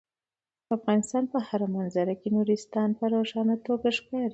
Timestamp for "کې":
2.21-2.27